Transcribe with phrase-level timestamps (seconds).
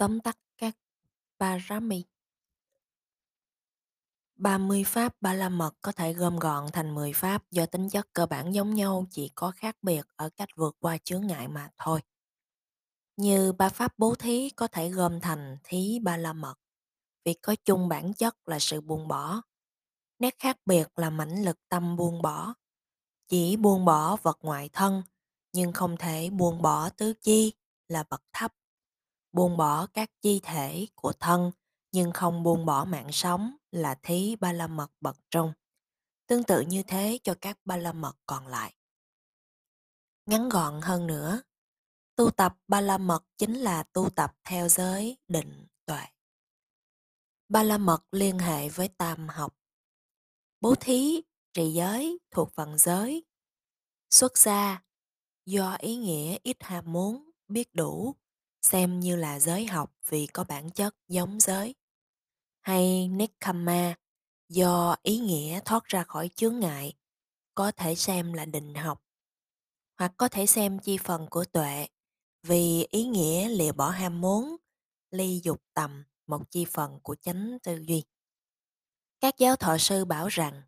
[0.00, 0.76] Tóm tắt các
[1.40, 2.04] Parami
[4.36, 8.08] 30 pháp, ba la mật có thể gom gọn thành 10 pháp do tính chất
[8.12, 11.70] cơ bản giống nhau, chỉ có khác biệt ở cách vượt qua chướng ngại mà
[11.76, 12.00] thôi.
[13.16, 16.54] Như ba pháp bố thí có thể gom thành thí ba la mật
[17.24, 19.42] vì có chung bản chất là sự buông bỏ.
[20.18, 22.54] Nét khác biệt là mãnh lực tâm buông bỏ.
[23.28, 25.02] Chỉ buông bỏ vật ngoại thân,
[25.52, 27.52] nhưng không thể buông bỏ tứ chi
[27.88, 28.52] là bậc thấp.
[29.32, 31.50] Buông bỏ các chi thể của thân
[31.92, 35.52] nhưng không buông bỏ mạng sống là thí ba la mật bậc trung.
[36.26, 38.74] Tương tự như thế cho các ba la mật còn lại.
[40.26, 41.42] Ngắn gọn hơn nữa,
[42.16, 46.02] tu tập ba la mật chính là tu tập theo giới định tuệ.
[47.48, 49.56] Ba la mật liên hệ với tam học.
[50.60, 53.24] Bố thí, trì giới thuộc phần giới.
[54.10, 54.82] Xuất gia,
[55.46, 58.14] do ý nghĩa ít ham muốn, biết đủ,
[58.62, 61.74] xem như là giới học vì có bản chất giống giới.
[62.60, 63.94] Hay Nikkhamma
[64.48, 66.96] do ý nghĩa thoát ra khỏi chướng ngại,
[67.54, 69.02] có thể xem là định học.
[69.98, 71.86] Hoặc có thể xem chi phần của tuệ,
[72.42, 74.56] vì ý nghĩa lìa bỏ ham muốn,
[75.10, 78.04] ly dục tầm, một chi phần của chánh tư duy.
[79.20, 80.62] Các giáo thọ sư bảo rằng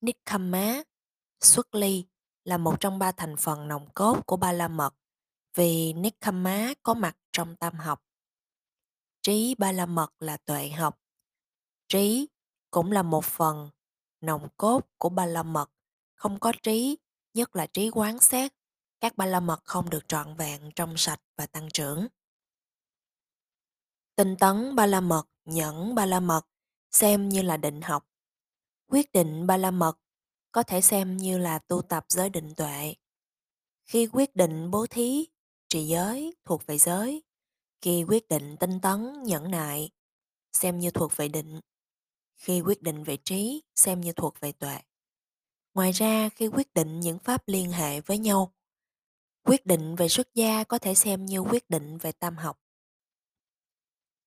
[0.00, 0.82] Nikkhamma,
[1.40, 2.04] xuất ly
[2.44, 4.94] là một trong ba thành phần nòng cốt của ba la mật
[5.54, 8.02] vì Nikkhamma có mặt trong tam học.
[9.22, 11.00] Trí ba la mật là tuệ học.
[11.88, 12.28] Trí
[12.70, 13.70] cũng là một phần
[14.20, 15.70] nòng cốt của ba la mật.
[16.14, 16.98] Không có trí,
[17.34, 18.52] nhất là trí quán xét,
[19.00, 22.06] các ba la mật không được trọn vẹn trong sạch và tăng trưởng.
[24.16, 26.46] Tinh tấn ba la mật, nhẫn ba la mật,
[26.90, 28.06] xem như là định học.
[28.86, 29.98] Quyết định ba la mật
[30.52, 32.94] có thể xem như là tu tập giới định tuệ.
[33.86, 35.26] Khi quyết định bố thí,
[35.70, 37.22] trì giới thuộc về giới,
[37.80, 39.90] khi quyết định tinh tấn, nhẫn nại,
[40.52, 41.60] xem như thuộc về định.
[42.36, 44.78] Khi quyết định về trí, xem như thuộc về tuệ.
[45.74, 48.54] Ngoài ra, khi quyết định những pháp liên hệ với nhau,
[49.42, 52.60] quyết định về xuất gia có thể xem như quyết định về tam học.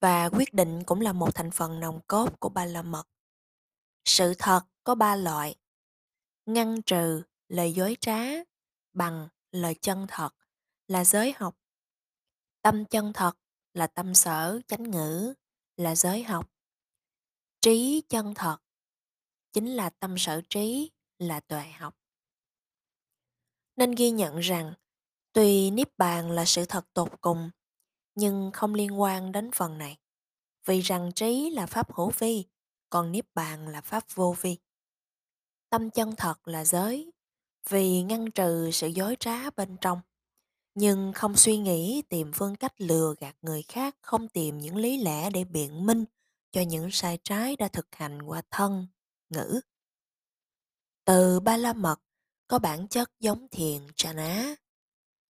[0.00, 3.08] Và quyết định cũng là một thành phần nòng cốt của ba la mật.
[4.04, 5.54] Sự thật có ba loại.
[6.46, 8.20] Ngăn trừ lời dối trá
[8.92, 10.34] bằng lời chân thật
[10.90, 11.56] là giới học.
[12.62, 13.32] Tâm chân thật
[13.74, 15.34] là tâm sở chánh ngữ,
[15.76, 16.50] là giới học.
[17.60, 18.58] Trí chân thật
[19.52, 21.96] chính là tâm sở trí, là tuệ học.
[23.76, 24.74] Nên ghi nhận rằng
[25.32, 27.50] tuy niết bàn là sự thật tột cùng,
[28.14, 29.98] nhưng không liên quan đến phần này
[30.64, 32.44] vì rằng trí là pháp hữu vi,
[32.90, 34.58] còn niết bàn là pháp vô vi
[35.68, 37.12] tâm chân thật là giới,
[37.68, 40.00] vì ngăn trừ sự dối trá bên trong
[40.74, 45.02] nhưng không suy nghĩ, tìm phương cách lừa gạt người khác, không tìm những lý
[45.02, 46.04] lẽ để biện minh
[46.52, 48.86] cho những sai trái đã thực hành qua thân,
[49.28, 49.60] ngữ.
[51.04, 52.00] Từ ba la mật,
[52.48, 54.12] có bản chất giống thiền trà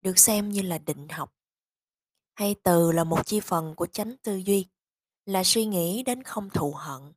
[0.00, 1.34] được xem như là định học.
[2.34, 4.66] Hay từ là một chi phần của chánh tư duy,
[5.26, 7.12] là suy nghĩ đến không thù hận,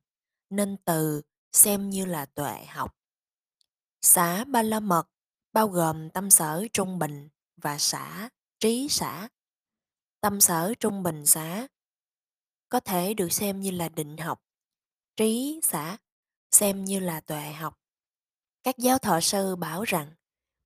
[0.50, 2.96] nên từ xem như là tuệ học.
[4.02, 5.08] Xã ba la mật
[5.52, 7.28] bao gồm tâm sở trung bình
[7.64, 8.28] và xã
[8.60, 9.28] trí xã
[10.20, 11.66] tâm sở trung bình xã
[12.68, 14.42] có thể được xem như là định học,
[15.16, 15.96] trí xã
[16.50, 17.80] xem như là tuệ học.
[18.62, 20.14] Các giáo thọ sư bảo rằng,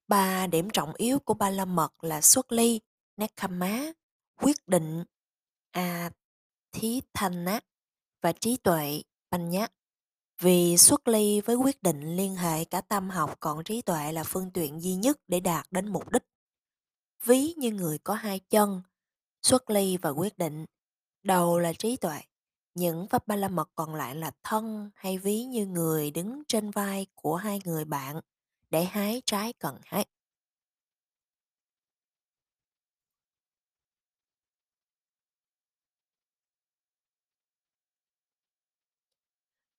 [0.08, 2.80] ba điểm trọng yếu của ba la mật là xuất ly
[3.16, 3.92] nekkhamma
[4.40, 5.04] quyết định,
[5.70, 6.10] a
[6.72, 7.60] thí thanh á
[8.22, 9.66] và trí tuệ banh nhá.
[10.40, 14.24] Vì xuất ly với quyết định liên hệ cả tâm học còn trí tuệ là
[14.24, 16.22] phương tiện duy nhất để đạt đến mục đích
[17.24, 18.82] ví như người có hai chân,
[19.42, 20.66] xuất ly và quyết định.
[21.22, 22.20] Đầu là trí tuệ,
[22.74, 26.70] những pháp ba la mật còn lại là thân hay ví như người đứng trên
[26.70, 28.20] vai của hai người bạn
[28.70, 30.04] để hái trái cần hái.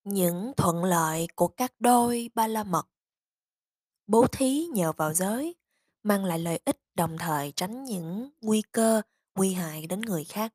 [0.04, 2.88] Những thuận lợi của các đôi ba la mật.
[4.08, 5.59] Bố thí nhờ vào giới
[6.10, 9.02] mang lại lợi ích, đồng thời tránh những nguy cơ,
[9.36, 10.54] nguy hại đến người khác.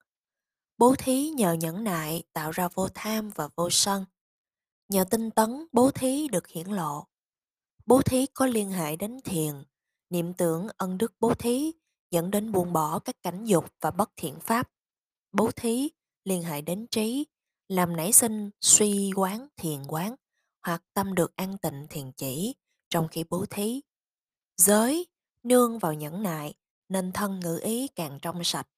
[0.78, 4.04] Bố thí nhờ nhẫn nại tạo ra vô tham và vô sân.
[4.88, 7.06] Nhờ tinh tấn, bố thí được hiển lộ.
[7.86, 9.64] Bố thí có liên hệ đến thiền.
[10.10, 11.72] Niệm tưởng ân đức bố thí
[12.10, 14.70] dẫn đến buông bỏ các cảnh dục và bất thiện pháp.
[15.32, 15.90] Bố thí
[16.24, 17.26] liên hệ đến trí,
[17.68, 20.14] làm nảy sinh suy quán, thiền quán,
[20.62, 22.54] hoặc tâm được an tịnh thiền chỉ
[22.90, 23.80] trong khi bố thí.
[24.56, 25.06] Giới
[25.44, 26.54] nương vào nhẫn nại
[26.88, 28.68] nên thân ngữ ý càng trong sạch.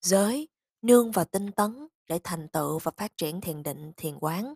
[0.00, 0.48] Giới
[0.82, 4.54] nương vào tinh tấn để thành tựu và phát triển thiền định, thiền quán.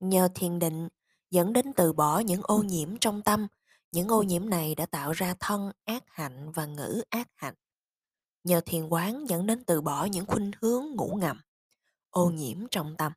[0.00, 0.88] Nhờ thiền định
[1.30, 3.46] dẫn đến từ bỏ những ô nhiễm trong tâm,
[3.92, 7.54] những ô nhiễm này đã tạo ra thân ác hạnh và ngữ ác hạnh.
[8.44, 11.40] Nhờ thiền quán dẫn đến từ bỏ những khuynh hướng ngủ ngầm,
[12.10, 13.12] ô nhiễm trong tâm.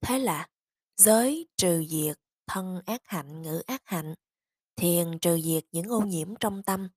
[0.00, 0.48] Thế là
[0.96, 4.14] giới trừ diệt thân ác hạnh, ngữ ác hạnh,
[4.76, 6.88] thiền trừ diệt những ô nhiễm trong tâm,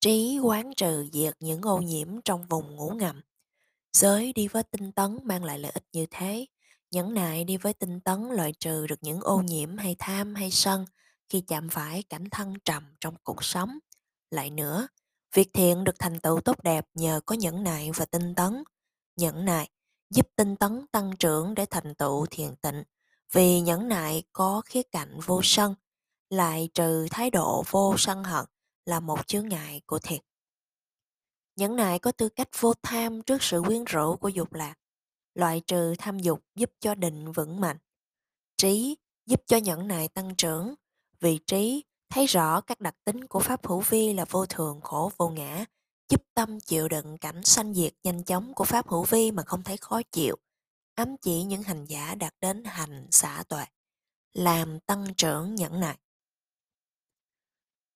[0.00, 3.20] trí quán trừ diệt những ô nhiễm trong vùng ngủ ngầm.
[3.92, 6.46] Giới đi với tinh tấn mang lại lợi ích như thế,
[6.90, 10.50] nhẫn nại đi với tinh tấn loại trừ được những ô nhiễm hay tham hay
[10.50, 10.86] sân
[11.28, 13.78] khi chạm phải cảnh thăng trầm trong cuộc sống.
[14.30, 14.86] Lại nữa,
[15.34, 18.64] việc thiện được thành tựu tốt đẹp nhờ có nhẫn nại và tinh tấn.
[19.16, 19.68] Nhẫn nại
[20.10, 22.82] giúp tinh tấn tăng trưởng để thành tựu thiền tịnh,
[23.32, 25.74] vì nhẫn nại có khía cạnh vô sân,
[26.32, 28.44] lại trừ thái độ vô sân hận
[28.86, 30.20] là một chướng ngại của thiệt.
[31.56, 34.74] Nhẫn nại có tư cách vô tham trước sự quyến rũ của dục lạc,
[35.34, 37.76] loại trừ tham dục giúp cho định vững mạnh.
[38.56, 38.96] Trí
[39.26, 40.74] giúp cho nhẫn nại tăng trưởng,
[41.20, 45.12] vị trí thấy rõ các đặc tính của pháp hữu vi là vô thường khổ
[45.16, 45.64] vô ngã,
[46.08, 49.62] giúp tâm chịu đựng cảnh sanh diệt nhanh chóng của pháp hữu vi mà không
[49.62, 50.36] thấy khó chịu,
[50.94, 53.64] ám chỉ những hành giả đạt đến hành xả tuệ,
[54.32, 55.98] làm tăng trưởng nhẫn nại.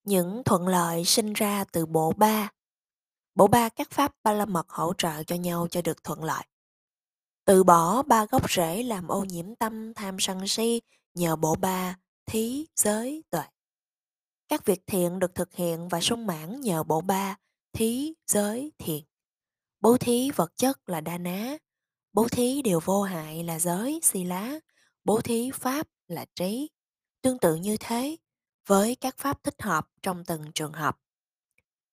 [0.07, 2.51] Những thuận lợi sinh ra từ bộ ba
[3.35, 6.43] Bộ ba các pháp ba la mật hỗ trợ cho nhau cho được thuận lợi.
[7.45, 10.81] Từ bỏ ba gốc rễ làm ô nhiễm tâm tham sân si
[11.15, 13.43] nhờ bộ ba thí giới tuệ.
[14.49, 17.37] Các việc thiện được thực hiện và sung mãn nhờ bộ ba
[17.73, 19.05] thí giới thiện.
[19.81, 21.57] Bố thí vật chất là đa ná,
[22.13, 24.59] bố thí điều vô hại là giới si lá,
[25.05, 26.71] bố thí pháp là trí.
[27.23, 28.17] Tương tự như thế
[28.67, 30.99] với các pháp thích hợp trong từng trường hợp.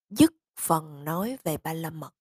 [0.10, 2.14] Dứt phần nói về ba la mật.